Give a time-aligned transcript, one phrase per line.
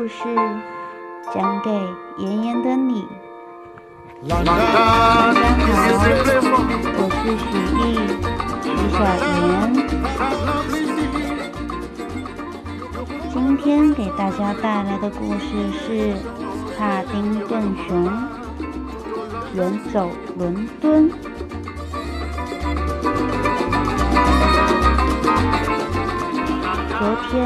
[0.00, 0.14] 故事
[1.34, 1.70] 讲给
[2.16, 3.06] 炎炎的你。
[4.26, 5.30] 大家好，
[6.96, 7.44] 我是许
[7.76, 7.78] 艺
[8.64, 8.66] 许
[8.96, 8.98] 小
[9.36, 9.38] 妍。
[13.30, 16.16] 今天给大家带来的故事是
[16.78, 18.10] 帕丁顿熊
[19.52, 20.08] 远走
[20.38, 21.10] 伦敦。
[26.98, 27.36] 昨天，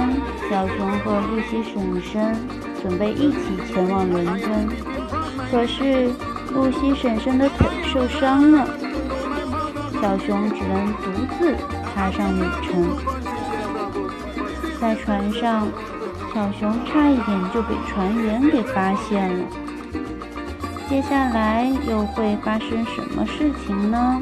[0.51, 2.37] 小熊和露西婶婶
[2.83, 4.69] 准备一起前往伦敦，
[5.51, 6.11] 可是
[6.53, 8.69] 露西婶婶的腿受伤了，
[10.01, 11.57] 小熊只能独自
[11.95, 12.97] 踏上旅程。
[14.81, 15.67] 在船上，
[16.35, 19.45] 小熊差一点就被船员给发现了。
[20.89, 24.21] 接下来又会发生什么事情呢？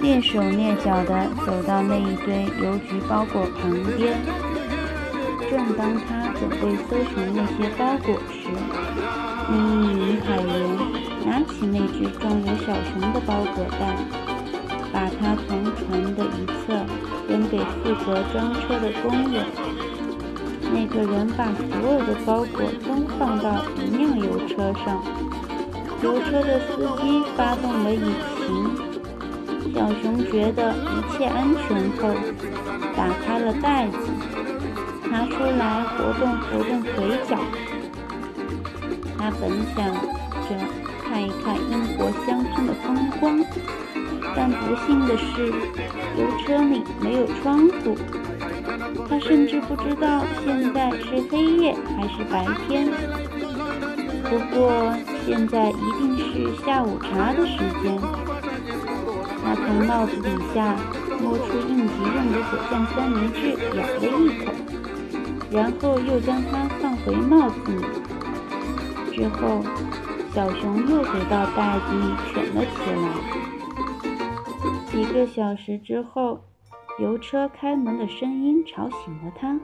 [0.00, 4.16] 蹑手蹑脚地走到那一堆邮局包裹旁边。
[5.50, 8.48] 正当他准备搜寻那些包裹时，
[9.50, 10.52] 另一名海员
[11.24, 13.96] 拿起那只装有小熊的包裹袋，
[14.92, 16.84] 把它从船的一侧
[17.28, 19.46] 扔给负责装车的工人。
[20.70, 25.02] 那个人把所有的包裹都放到一辆邮车上。
[26.02, 28.00] 邮车的司机发动了引
[28.36, 28.87] 擎，
[29.74, 32.14] 小熊觉得一切安全后，
[32.96, 33.98] 打开了袋子，
[35.10, 37.38] 拿出来活动活动腿脚。
[39.18, 40.48] 他本想着
[41.04, 43.44] 看一看英国乡村的风光，
[44.34, 45.52] 但不幸的是，
[46.16, 47.96] 邮车里没有窗户，
[49.08, 52.88] 他甚至不知道现在是黑夜还是白天。
[54.24, 54.94] 不过。
[55.26, 58.00] 现在一定是下午茶的时间。
[59.68, 60.74] 从帽子底下
[61.20, 64.50] 摸出应急用的果酱三明治，咬了一口，
[65.52, 67.84] 然后又将它放回帽子里。
[69.14, 69.62] 之后，
[70.32, 72.02] 小熊又回到袋子里
[72.32, 73.10] 蜷了起来。
[74.86, 76.40] 几个小时之后，
[76.98, 79.60] 油车开门的声音吵醒了他。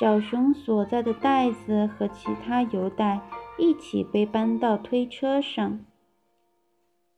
[0.00, 3.20] 小熊所在的袋子和其他油袋。
[3.58, 5.80] 一起被搬到推车上。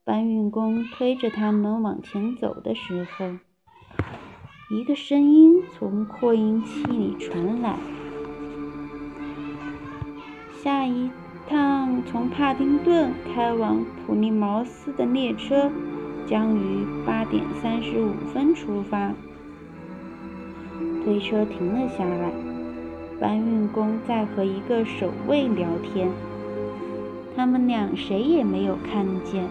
[0.05, 3.27] 搬运工推着他们往前走的时候，
[4.69, 7.77] 一个声音从扩音器里传来
[10.61, 11.09] ：“下一
[11.49, 15.71] 趟从帕丁顿开往普利茅斯的列车
[16.27, 19.13] 将于八点三十五分出发。”
[21.05, 22.33] 推车停了下来，
[23.21, 26.11] 搬运工在和一个守卫聊天。
[27.37, 29.49] 他们俩谁也没有看见，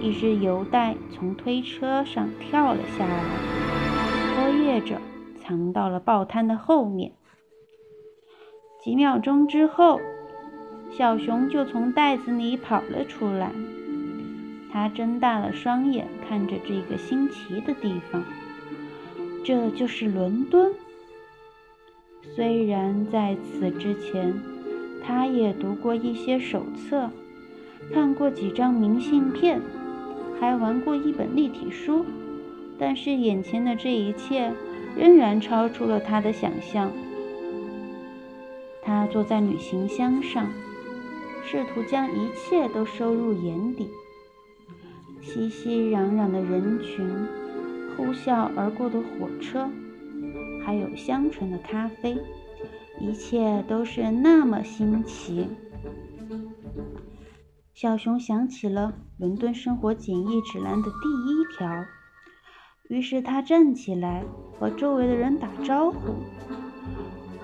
[0.00, 3.24] 一只邮袋从推车上跳了下来，
[4.34, 5.00] 拖曳着
[5.40, 7.12] 藏到了报摊的后面。
[8.82, 10.00] 几秒钟之后，
[10.90, 13.52] 小熊就从袋子里跑了出来。
[14.72, 18.24] 他睁大了双眼，看着这个新奇的地方。
[19.44, 20.72] 这就是伦敦。
[22.34, 24.34] 虽然在此之前。
[25.02, 27.10] 他也读过一些手册，
[27.92, 29.58] 看过几张明信片，
[30.40, 32.06] 还玩过一本立体书，
[32.78, 34.52] 但是眼前的这一切
[34.96, 36.90] 仍然超出了他的想象。
[38.82, 40.48] 他坐在旅行箱上，
[41.44, 43.90] 试图将一切都收入眼底。
[45.20, 47.06] 熙熙攘攘的人群，
[47.94, 49.68] 呼啸而过的火车，
[50.64, 52.16] 还有香醇的咖啡。
[52.98, 55.46] 一切都是那么新奇。
[57.80, 61.86] 小熊想起了《伦敦生活简易指南》的第一条，
[62.90, 64.22] 于是他站起来
[64.58, 66.16] 和周围的人打招呼。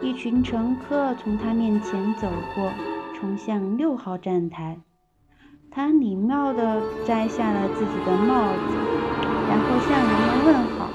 [0.02, 2.70] 一群乘客从他面前走过，
[3.14, 4.78] 冲向六号站台。
[5.70, 8.76] 他礼貌地摘下了自己的帽子，
[9.48, 10.90] 然后向人们问好：“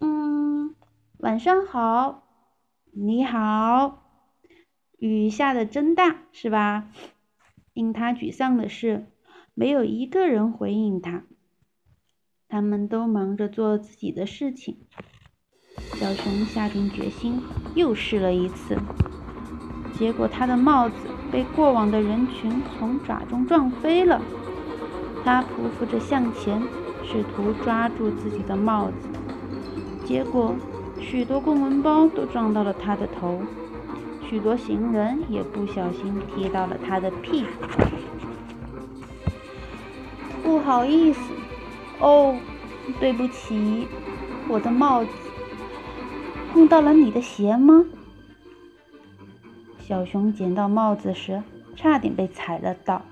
[0.00, 0.74] 嗯，
[1.18, 2.22] 晚上好。”
[2.96, 3.98] 你好，
[4.98, 6.88] 雨下的真大，是吧？
[7.76, 9.04] 令他沮丧的是，
[9.52, 11.24] 没有一个人回应他。
[12.48, 14.78] 他们都忙着做自己的事情。
[15.92, 17.38] 小熊下定决心，
[17.74, 18.78] 又试了一次。
[19.92, 20.94] 结果他的帽子
[21.30, 24.22] 被过往的人群从爪中撞飞了。
[25.22, 26.58] 他匍匐着向前，
[27.04, 29.08] 试图抓住自己的帽子，
[30.06, 30.56] 结果。
[30.98, 33.42] 许多公文包都撞到了他的头，
[34.28, 37.48] 许多行人也不小心踢到了他的屁股。
[40.42, 41.20] 不好意思。
[41.98, 42.38] 哦，
[43.00, 43.88] 对不起，
[44.48, 45.10] 我的帽子
[46.52, 47.84] 碰到了你的鞋吗？
[49.78, 51.42] 小熊捡到帽子时，
[51.74, 53.02] 差点被踩了到，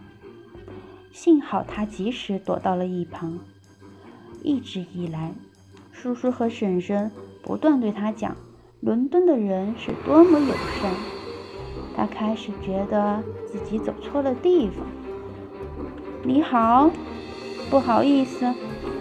[1.12, 3.38] 幸好他及时躲到了一旁。
[4.42, 5.32] 一直以来，
[5.92, 7.10] 叔叔和婶婶
[7.42, 8.36] 不断对他讲
[8.84, 10.92] 伦敦的人是多么友善，
[11.96, 14.84] 他开始觉得自己走错了地方。
[16.22, 16.90] 你好，
[17.70, 18.52] 不好意思。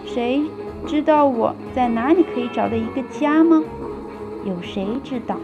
[0.05, 0.41] 谁
[0.85, 3.61] 知道我在哪里可以找到一个家吗？
[4.45, 5.35] 有谁知道？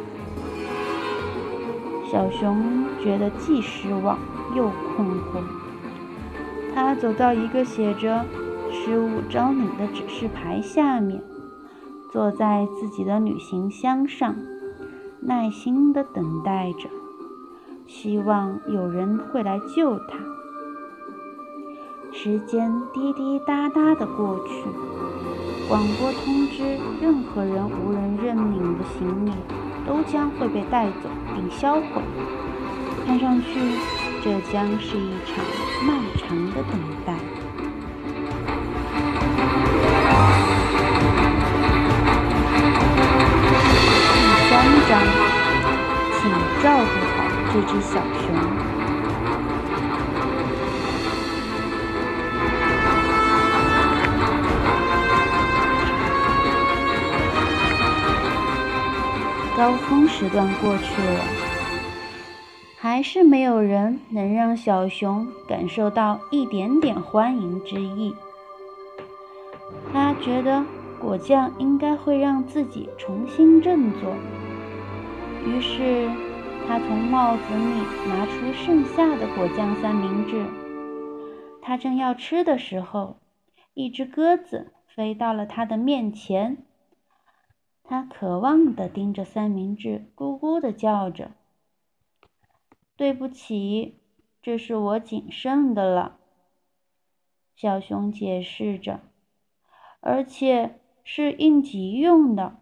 [2.09, 4.18] 小熊觉得既失望
[4.56, 5.44] 又困惑。
[6.74, 8.24] 他走到一个写着
[8.71, 11.21] “失物招领”的指示牌下面，
[12.11, 14.35] 坐在自己的旅行箱上，
[15.21, 16.89] 耐心地等待着，
[17.85, 20.17] 希望有人会来救他。
[22.11, 24.63] 时间滴滴答答地过去，
[25.69, 26.63] 广播通知
[27.00, 29.31] 任何人无人认领的行李
[29.85, 32.01] 都将会被带走并销毁。
[33.06, 33.59] 看上去，
[34.23, 35.45] 这将是一场
[35.85, 37.15] 漫长的等待。
[44.91, 46.31] 请
[46.63, 46.83] 照顾
[47.15, 47.18] 好
[47.53, 48.33] 这只小熊。
[59.56, 61.24] 高峰时段过去了，
[62.80, 68.15] 还是没有人能让小熊感受到一点点欢迎之意。
[69.94, 70.63] 他觉得
[70.97, 74.13] 果酱应该会让自己重新振作，
[75.45, 76.07] 于是
[76.68, 80.45] 他从帽子里拿出剩下的果酱三明治。
[81.62, 83.18] 他正要吃的时候，
[83.74, 86.65] 一只鸽子飞到了他的面前。
[87.83, 91.31] 他渴望地盯着三明治，咕咕地叫着
[92.95, 94.00] ：“对不起，
[94.42, 96.18] 这是我仅剩的了。”
[97.56, 99.00] 小熊解释着
[100.01, 102.57] ，“而且是应急用的。”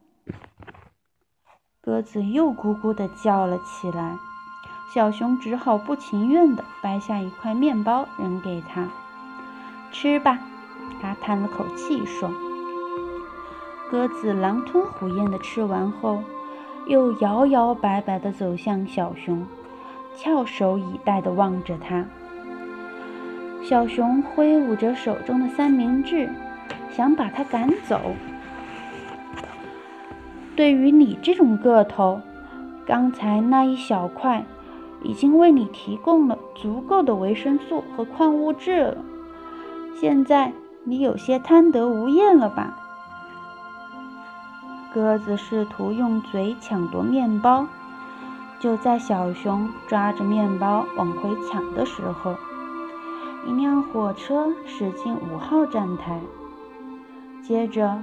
[1.88, 4.20] 鸽子又咕咕地叫了起来。
[4.94, 8.90] 小熊只好不情愿地掰下一块面包扔给他
[9.94, 10.38] ：“吃吧。”
[11.02, 12.30] 他叹了口气说。
[13.90, 16.22] 鸽子狼吞虎咽地吃完后，
[16.88, 19.48] 又摇摇摆摆地走向小熊，
[20.18, 22.04] 翘首以待地望着它。
[23.64, 26.30] 小熊挥舞着手中的三明治，
[26.92, 28.02] 想把它赶走。
[30.58, 32.20] 对于你这种个头，
[32.84, 34.44] 刚才那一小块
[35.04, 38.98] 已经为你提供了足够的维生素和矿物质了。
[39.94, 40.52] 现在
[40.84, 42.76] 你有些贪得无厌了吧？
[44.92, 47.68] 鸽子试图用嘴抢夺面包，
[48.60, 52.36] 就在小熊抓着面包往回抢的时候，
[53.46, 56.20] 一辆火车驶进五号站台。
[57.44, 58.02] 接着，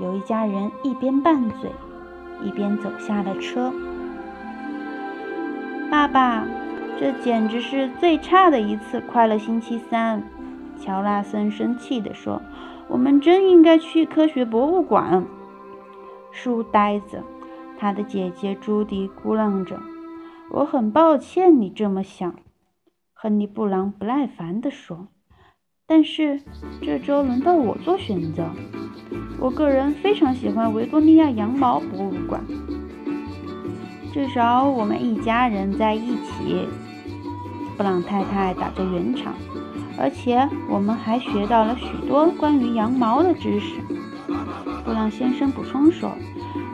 [0.00, 1.70] 有一家人一边拌嘴，
[2.44, 3.72] 一边走下了车。
[5.90, 6.46] 爸爸，
[6.98, 10.22] 这简直是最差的一次快乐星期三！
[10.78, 12.40] 乔纳森生气地说
[12.88, 15.24] ：“我们真应该去科学博物馆。”
[16.32, 17.22] 书呆子，
[17.78, 19.78] 他的姐姐朱迪咕囔着
[20.50, 22.34] ：“我很抱歉你这么想。”
[23.12, 25.08] 亨利·布朗不耐烦地说
[25.86, 26.40] ：“但是
[26.80, 28.48] 这周轮到我做选择。
[29.38, 32.40] 我个人非常喜欢维多利亚羊毛博物馆，
[34.12, 36.68] 至少我们一家人在一起。”
[37.76, 39.34] 布朗太太打着圆场，
[39.98, 43.80] 而且我们还学到了许多关于羊毛的知识。
[44.84, 46.12] 布朗先生补充说：“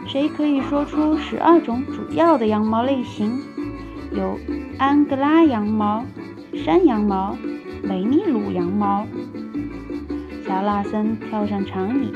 [0.07, 3.41] 谁可以说出十二种主要的羊毛类型？
[4.13, 4.39] 有
[4.79, 6.05] 安哥拉羊毛、
[6.55, 7.37] 山羊毛、
[7.83, 9.07] 梅尼鲁羊毛。”
[10.47, 12.13] 乔纳森跳上长椅，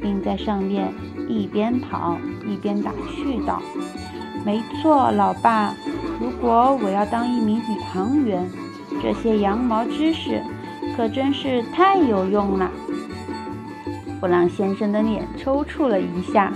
[0.00, 0.92] 并在上面
[1.28, 3.62] 一边跑一边打趣道
[4.44, 5.74] ：“没错，老爸，
[6.20, 8.48] 如果我要当一名宇航员，
[9.02, 10.42] 这些羊毛知识
[10.96, 12.70] 可真是太有用了。”
[14.20, 16.52] 布朗先生的脸抽搐了一下。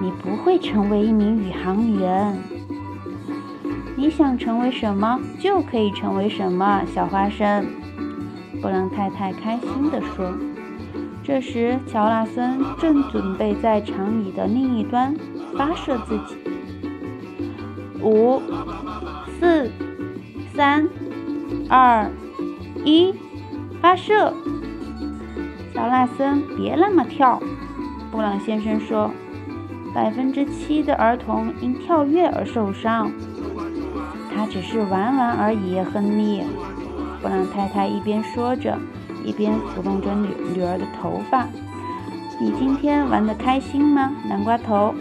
[0.00, 2.36] 你不会成为一名宇航员。
[4.04, 7.64] 你想成为什么就可以成为什么，小花生。
[8.60, 10.30] 布朗太太开心地说。
[11.22, 15.16] 这时，乔纳森正准备在长椅的另一端
[15.56, 16.36] 发射自己。
[18.02, 18.42] 五、
[19.40, 19.70] 四、
[20.54, 20.86] 三、
[21.70, 22.10] 二、
[22.84, 23.14] 一，
[23.80, 24.34] 发射！
[25.72, 27.40] 乔纳森，别那么跳。
[28.12, 29.10] 布朗先生说
[29.94, 33.10] ：“百分之七的儿童因跳跃而受伤。”
[34.34, 36.42] 他只是玩玩而已，亨利。
[37.22, 38.78] 布朗太太一边说着，
[39.24, 41.46] 一边抚弄着女女儿的头发。
[42.40, 44.94] “你今天玩得开心吗，南瓜头？”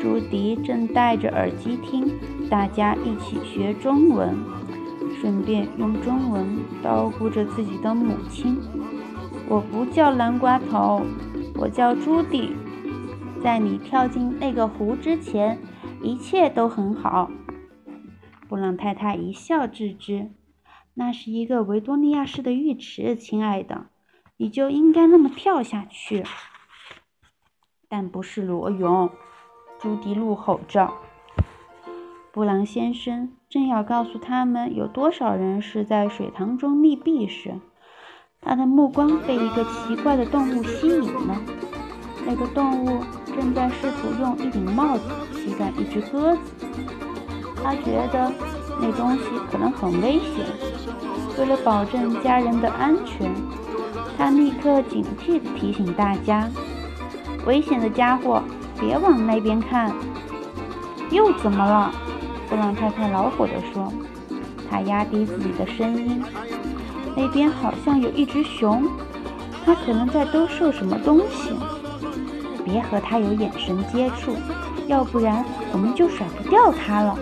[0.00, 2.12] 朱迪正戴着耳机听，
[2.48, 4.36] 大家一起学中文，
[5.20, 6.46] 顺便用中文
[6.84, 8.56] 叨咕着自己的母亲。
[9.48, 11.02] 我不叫南瓜头，
[11.56, 12.54] 我叫朱迪。
[13.42, 15.58] 在你跳进那个湖之前，
[16.02, 17.30] 一切都很好。
[18.48, 20.30] 布朗太太一笑置之
[20.94, 23.86] ：“那是一个维多利亚式的浴池，亲爱的，
[24.38, 26.24] 你就应该那么跳下去。
[27.90, 29.10] 但不是裸泳。”
[29.78, 30.92] 朱迪怒吼着。
[32.32, 37.60] 布朗先生正要告诉他们有多少人是在水塘中溺毙时，
[38.40, 41.40] 他的目光被一个奇怪的动物吸引了。
[42.26, 46.40] 那个动物正在试图用一顶帽子吸干一只鸽子。
[47.62, 48.32] 他觉得
[48.80, 50.46] 那东西可能很危险。
[51.38, 53.32] 为了保证家人的安全，
[54.16, 56.48] 他立刻警惕地提醒大家
[57.46, 58.42] ：“危险的家伙！”
[58.80, 59.92] 别往那边看，
[61.10, 61.92] 又怎么了？
[62.48, 63.92] 布朗太太恼火地说。
[64.70, 66.22] 他压低自己的声音
[67.16, 68.84] ：“那边好像有一只熊，
[69.64, 71.52] 它可能在兜售什么东西。
[72.64, 74.36] 别和它有眼神接触，
[74.86, 77.18] 要不然我们就甩不掉它了。”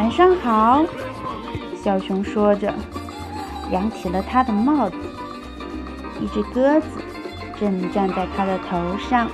[0.00, 0.82] 晚上好，
[1.84, 2.72] 小熊说着，
[3.70, 4.96] 扬起了他的帽子。
[6.18, 6.86] 一只鸽子。
[7.60, 9.28] 正站在他的头上。